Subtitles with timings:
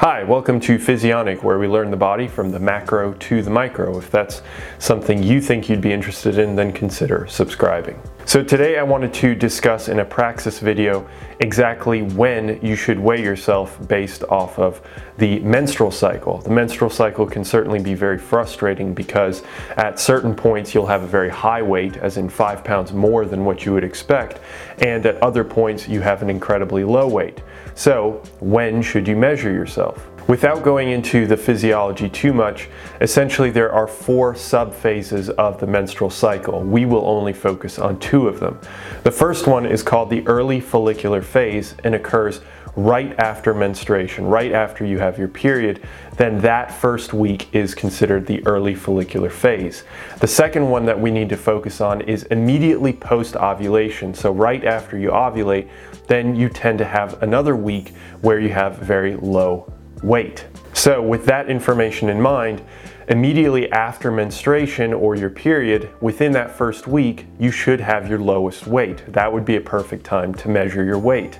[0.00, 3.98] Hi, welcome to Physionic, where we learn the body from the macro to the micro.
[3.98, 4.40] If that's
[4.78, 8.00] something you think you'd be interested in, then consider subscribing.
[8.30, 11.04] So today I wanted to discuss in a praxis video
[11.40, 14.80] exactly when you should weigh yourself based off of
[15.18, 16.38] the menstrual cycle.
[16.38, 21.08] The menstrual cycle can certainly be very frustrating because at certain points you'll have a
[21.08, 24.38] very high weight, as in five pounds more than what you would expect,
[24.78, 27.42] and at other points you have an incredibly low weight.
[27.74, 30.08] So when should you measure yourself?
[30.28, 32.68] Without going into the physiology too much,
[33.00, 36.60] essentially there are four subphases of the menstrual cycle.
[36.60, 38.60] We will only focus on two of them.
[39.02, 42.40] The first one is called the early follicular phase and occurs
[42.76, 45.82] right after menstruation, right after you have your period,
[46.16, 49.84] then that first week is considered the early follicular phase.
[50.20, 54.14] The second one that we need to focus on is immediately post ovulation.
[54.14, 55.68] So, right after you ovulate,
[56.06, 59.72] then you tend to have another week where you have very low
[60.02, 60.46] weight.
[60.72, 62.62] So, with that information in mind,
[63.08, 68.66] immediately after menstruation or your period, within that first week, you should have your lowest
[68.66, 69.02] weight.
[69.08, 71.38] That would be a perfect time to measure your weight.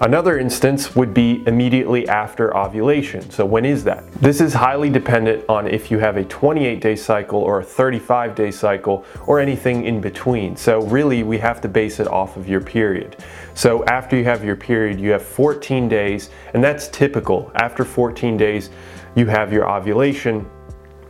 [0.00, 3.30] Another instance would be immediately after ovulation.
[3.30, 4.10] So, when is that?
[4.20, 8.34] This is highly dependent on if you have a 28 day cycle or a 35
[8.34, 10.54] day cycle or anything in between.
[10.54, 13.16] So, really, we have to base it off of your period.
[13.54, 17.50] So, after you have your period, you have 14 days, and that's typical.
[17.54, 18.68] After 14 days,
[19.14, 20.44] you have your ovulation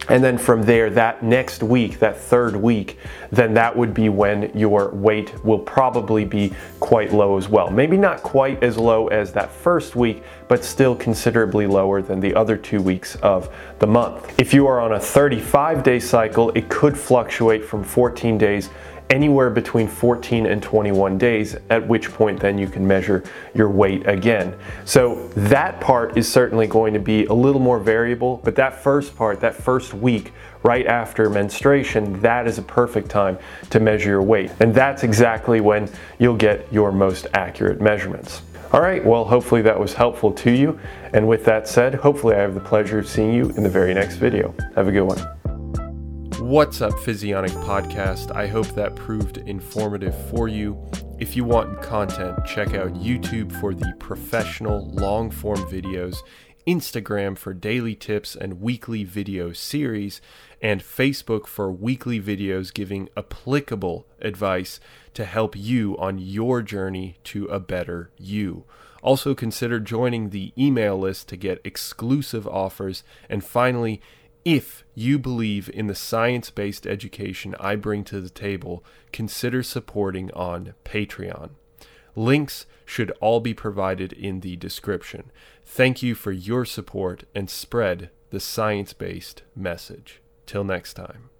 [0.09, 2.99] and then from there, that next week, that third week,
[3.33, 7.71] then that would be when your weight will probably be quite low as well.
[7.71, 12.35] Maybe not quite as low as that first week, but still considerably lower than the
[12.35, 14.39] other two weeks of the month.
[14.39, 18.71] If you are on a 35 day cycle, it could fluctuate from 14 days
[19.11, 24.07] anywhere between 14 and 21 days, at which point then you can measure your weight
[24.07, 24.57] again.
[24.85, 29.17] So that part is certainly going to be a little more variable, but that first
[29.17, 33.39] part, that first week, right after menstruation, that is a perfect time
[33.71, 34.51] to measure your weight.
[34.61, 38.43] And that's exactly when you'll get your most accurate measurements.
[38.73, 40.79] All right, well, hopefully that was helpful to you.
[41.13, 43.95] And with that said, hopefully I have the pleasure of seeing you in the very
[43.95, 44.55] next video.
[44.75, 45.36] Have a good one.
[46.41, 48.31] What's up, Physionic Podcast?
[48.37, 50.79] I hope that proved informative for you.
[51.19, 56.19] If you want content, check out YouTube for the professional long form videos,
[56.67, 60.21] Instagram for daily tips and weekly video series,
[60.61, 64.79] and Facebook for weekly videos giving applicable advice
[65.15, 68.65] to help you on your journey to a better you.
[69.03, 73.05] Also, consider joining the email list to get exclusive offers.
[73.31, 74.03] And finally,
[74.47, 80.31] if you believe in the science based education I bring to the table, consider supporting
[80.35, 81.51] on Patreon.
[82.15, 85.33] Links should all be provided in the description.
[85.65, 90.23] Thank you for your support and spread the science based message.
[90.47, 91.31] Till next time.